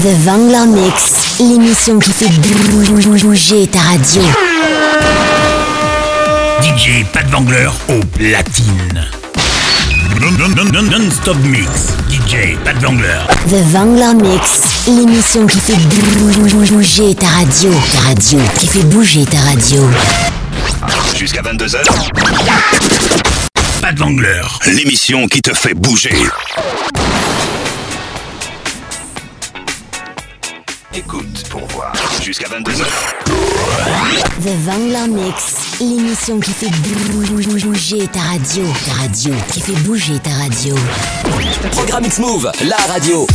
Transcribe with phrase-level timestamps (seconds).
[0.00, 4.22] The Vangler Mix, l'émission qui fait bouger ta radio.
[6.60, 9.04] DJ Pat Vangler au platine.
[10.20, 13.20] Non-stop mix, DJ Pat Vangler.
[13.48, 15.78] The Vangler Mix, l'émission qui fait
[16.68, 17.72] bouger ta radio.
[17.92, 19.82] Ta radio, qui fait bouger ta radio.
[21.16, 21.78] Jusqu'à 22h.
[23.80, 26.16] Pat Vangler, l'émission qui te fait bouger.
[30.96, 31.92] Écoute pour voir.
[32.22, 32.86] Jusqu'à 22h.
[34.42, 36.70] The Vangler Mix, l'émission qui fait
[37.12, 38.64] bouger ta radio.
[38.86, 40.74] Ta radio, qui fait bouger ta radio.
[41.72, 43.26] Programme X-Move, la radio.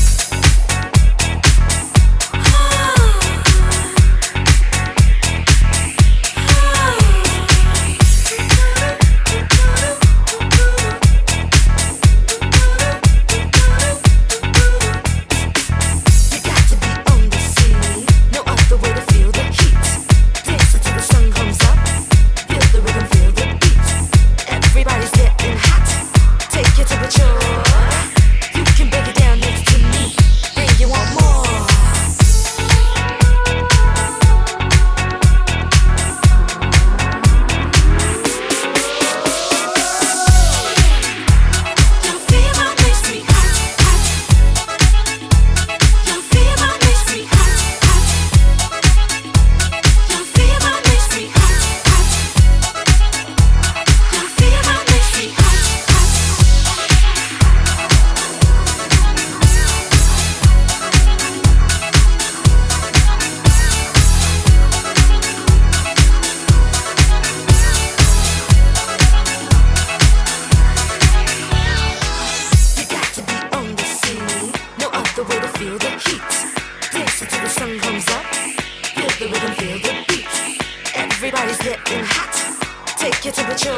[82.97, 83.71] Take your temperature.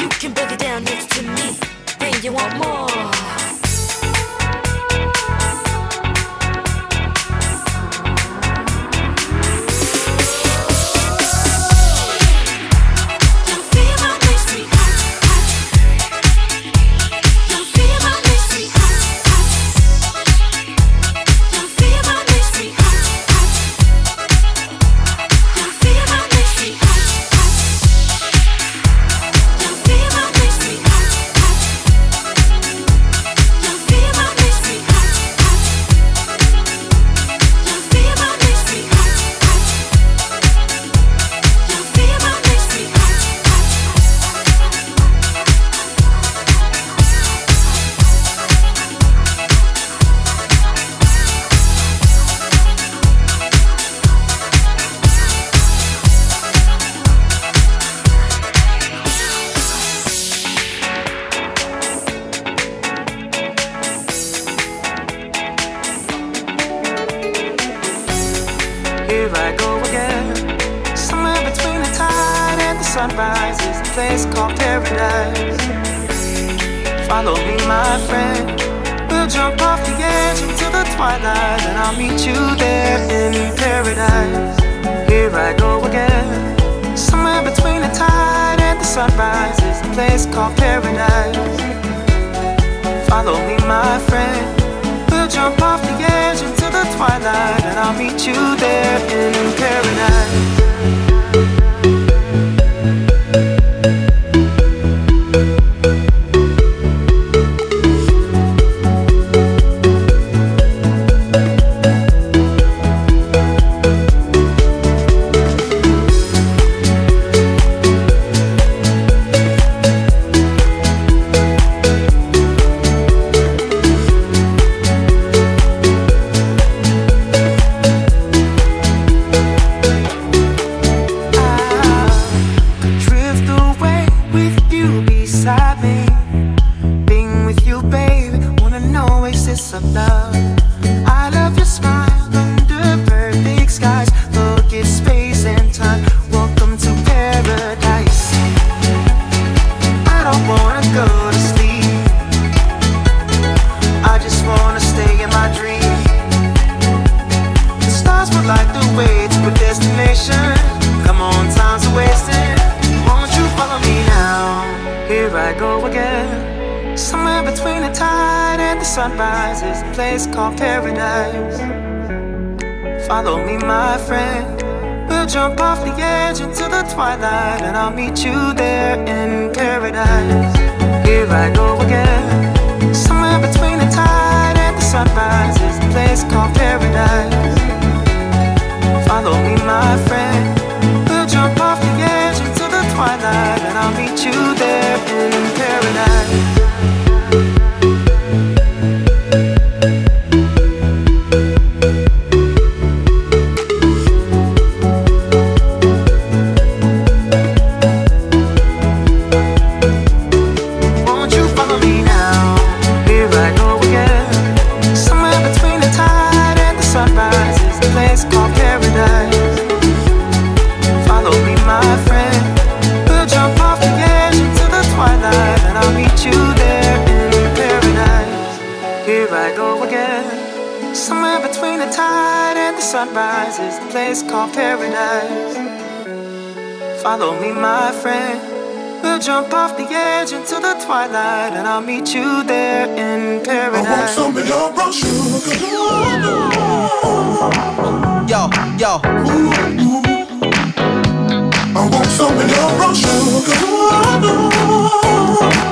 [0.00, 1.58] You can boogie down next to me.
[1.98, 3.47] Then you want more.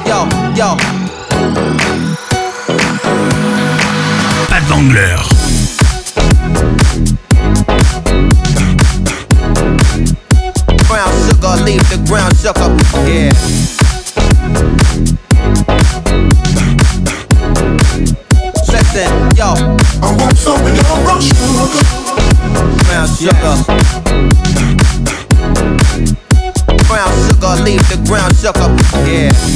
[0.06, 0.24] Yo,
[0.56, 0.76] yo.
[4.48, 5.20] Pat Wangler.
[10.88, 12.72] Brown sugar, leave the ground shook up.
[13.06, 13.32] Yeah.
[18.72, 19.52] Listen, yo.
[22.86, 23.56] Brown sugar.
[23.60, 23.85] Brown
[28.46, 29.55] Yeah.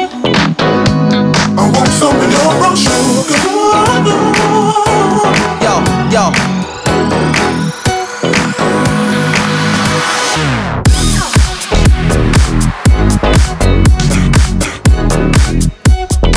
[2.01, 2.09] Yo,
[6.09, 6.31] yo.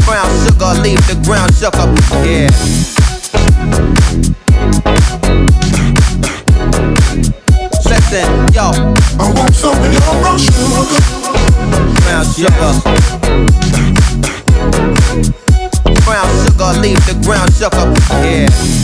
[0.04, 1.88] Brown sugar, leave the ground shook up.
[2.26, 2.50] Yeah.
[7.88, 8.66] Listen, yo.
[9.16, 10.84] Brown sugar.
[12.04, 12.72] Brown sugar,
[16.80, 17.74] leave the ground up.
[18.24, 18.83] Yeah.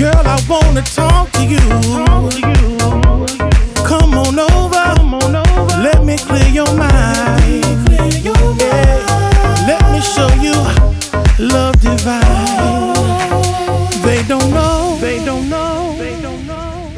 [0.00, 1.58] Girl, I wanna talk to you.
[3.84, 4.70] Come on over.
[5.84, 7.66] Let me clear your mind.
[8.24, 9.04] Yeah.
[9.68, 10.56] Let me show you
[11.52, 12.94] love divine.
[14.02, 14.96] They don't know.
[15.02, 15.94] They don't know.
[15.98, 16.92] They don't know.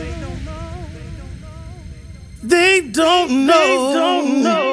[2.40, 3.46] They don't know.
[3.50, 4.71] They don't know.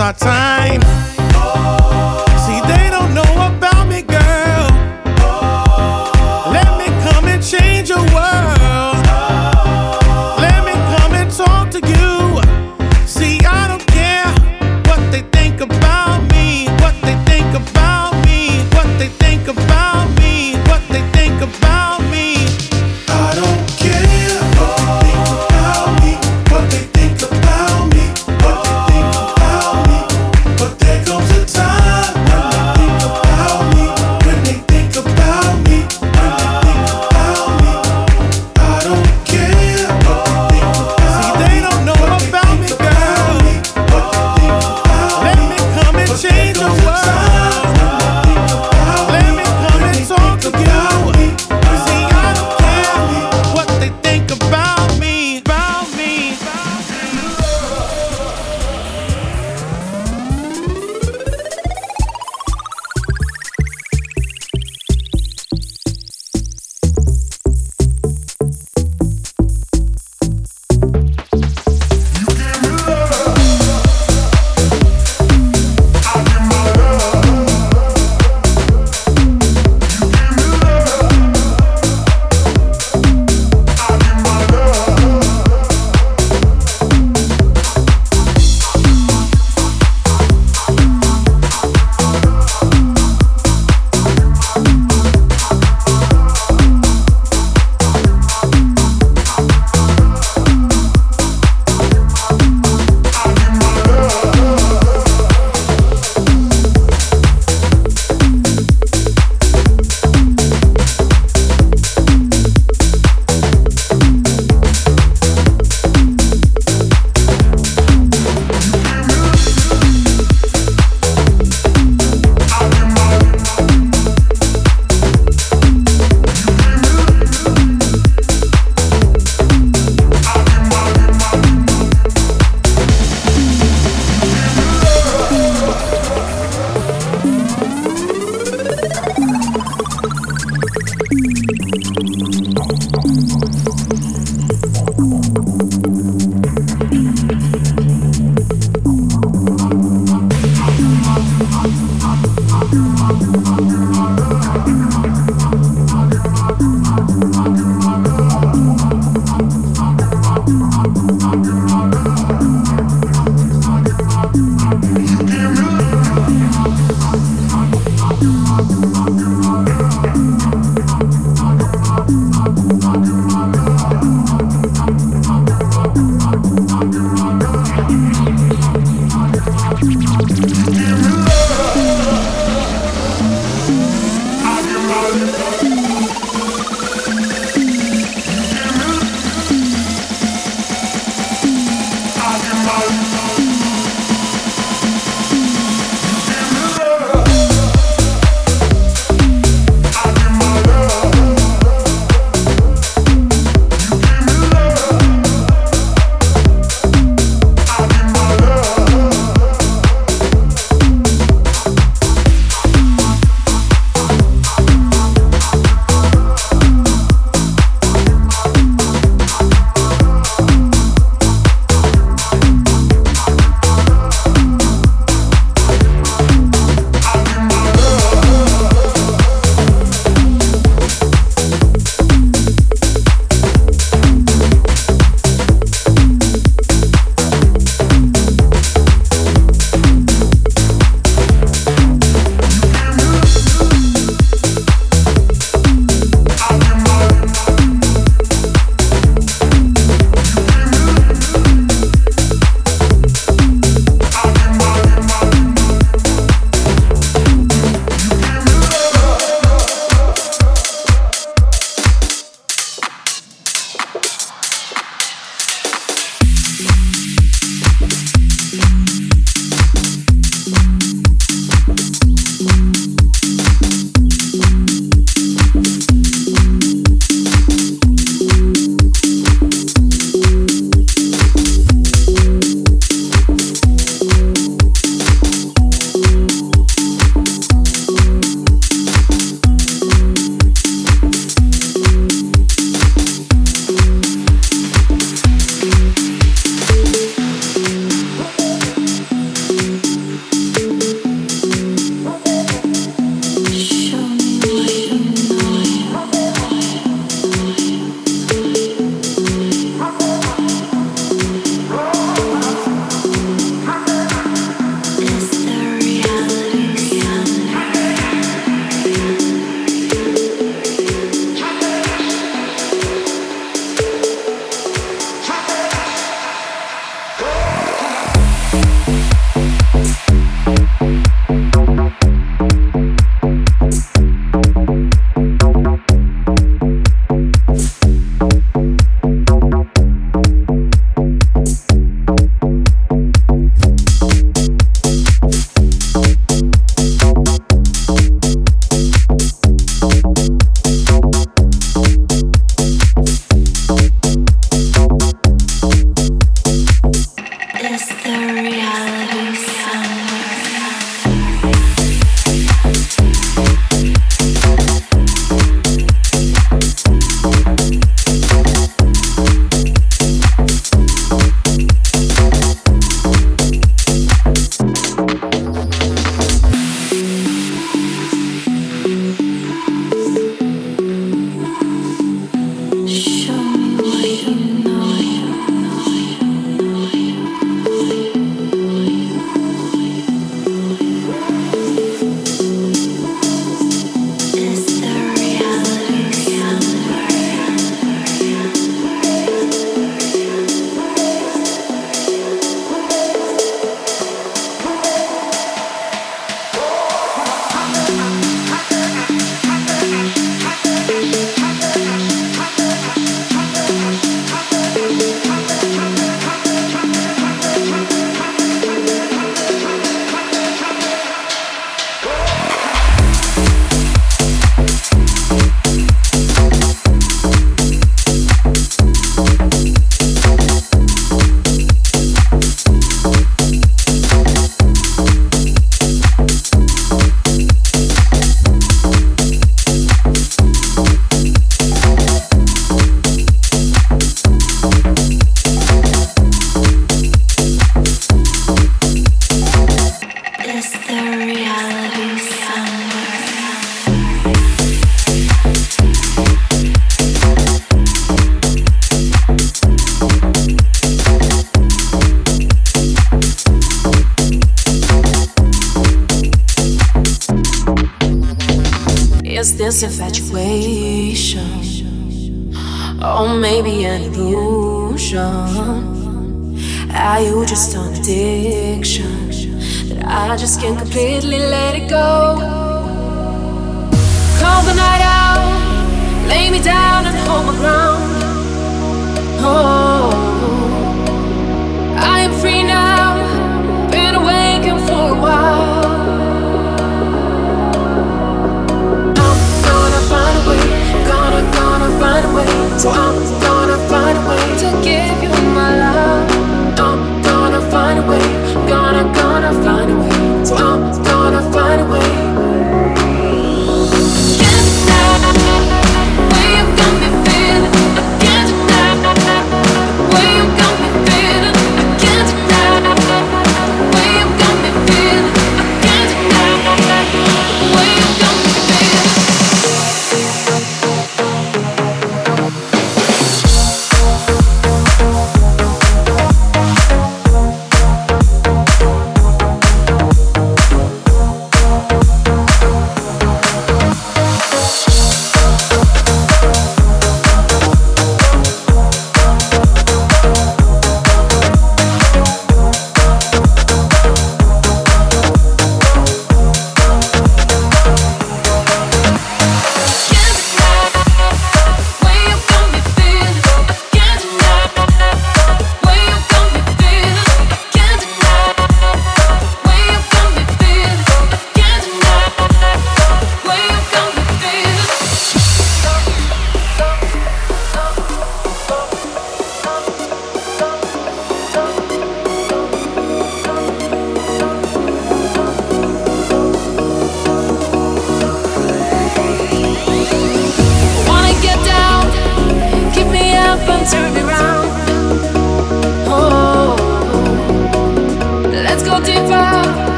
[0.00, 0.79] our time.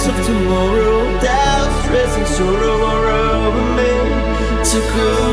[0.00, 5.29] promise of tomorrow, doubts, stress, and sorrow are over me to go.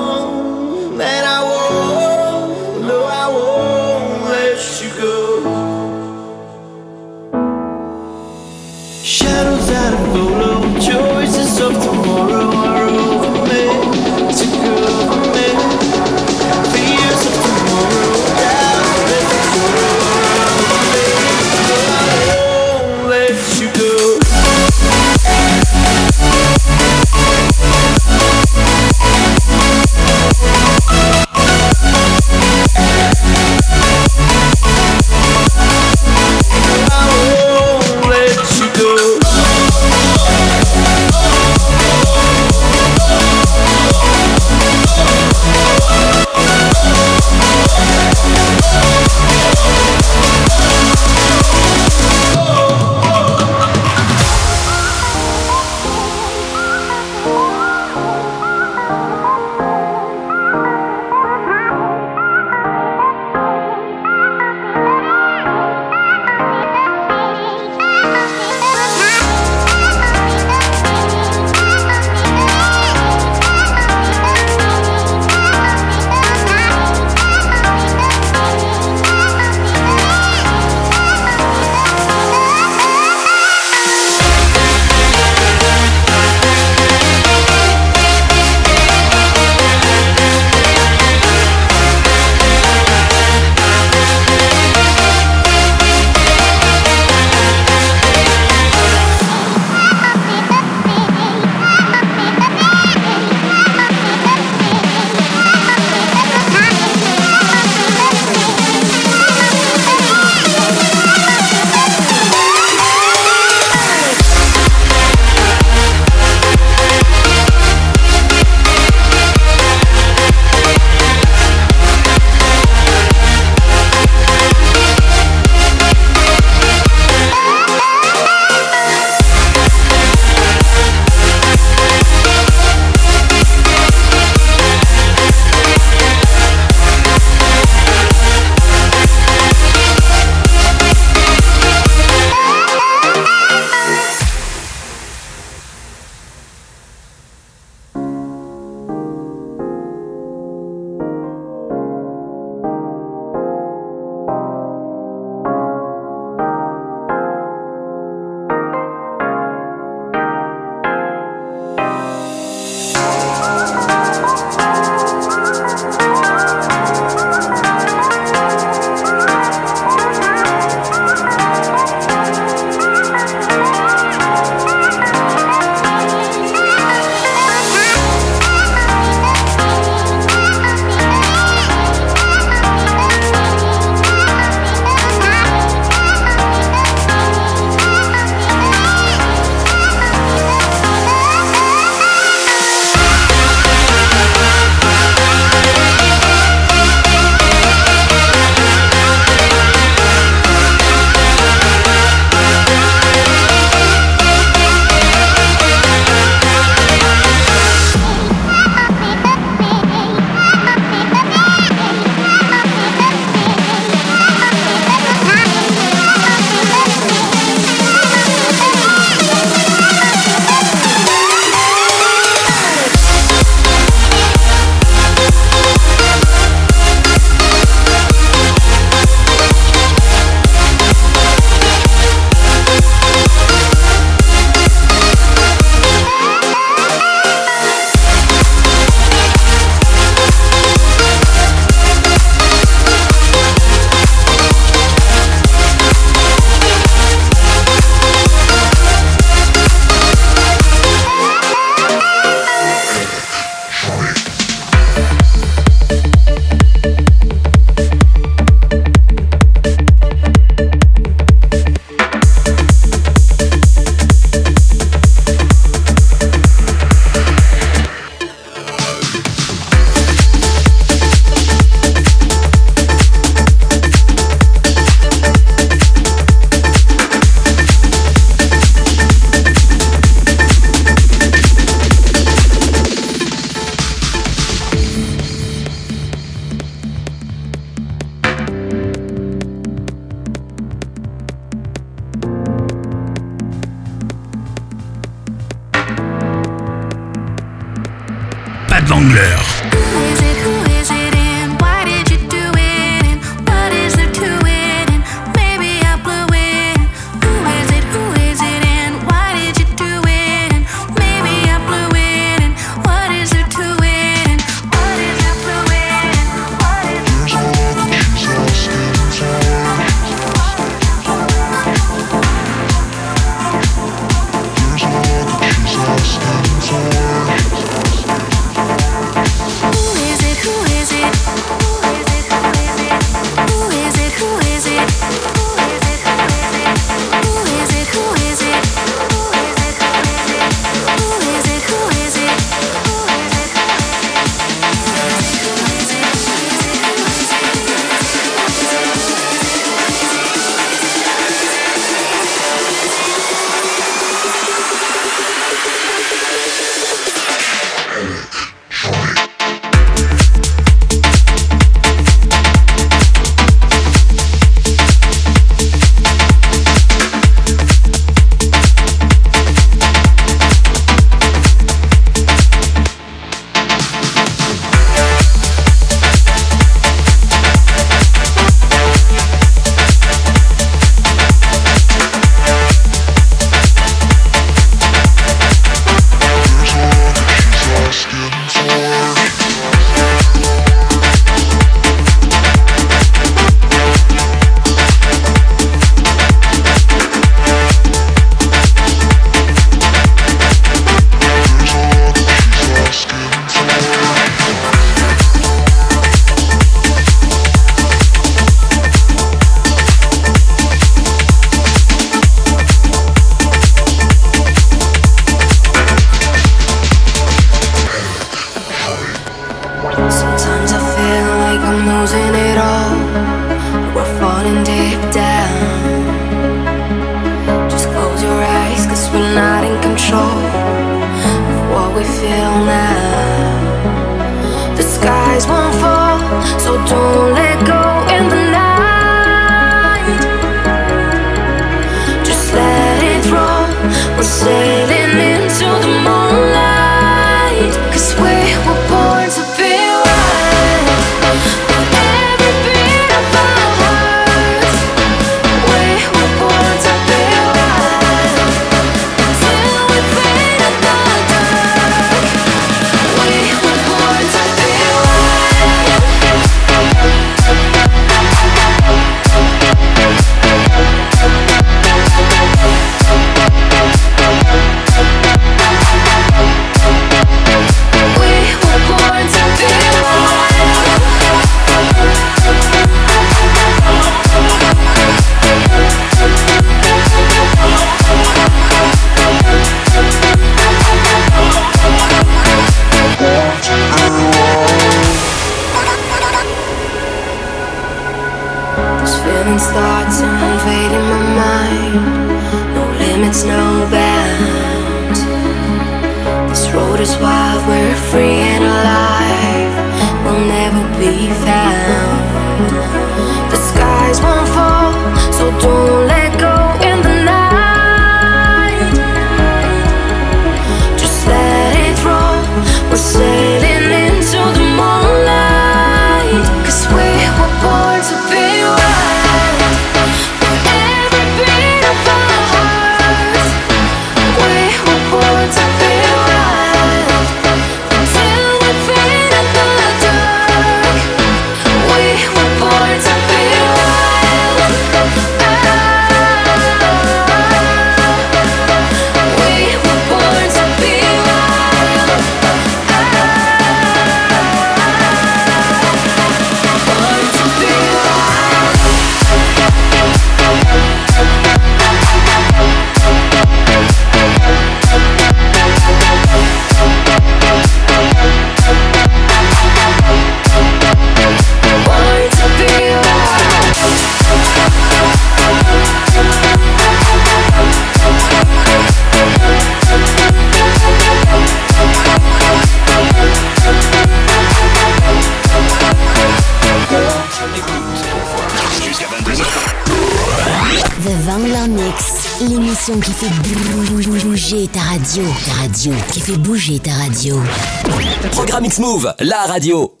[598.71, 600.00] X-Move, la radio.